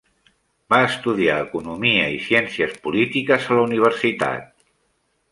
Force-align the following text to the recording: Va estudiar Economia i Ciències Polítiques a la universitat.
Va 0.73 0.77
estudiar 0.85 1.33
Economia 1.43 2.07
i 2.13 2.17
Ciències 2.27 2.73
Polítiques 2.87 3.45
a 3.51 3.59
la 3.59 3.67
universitat. 3.67 4.49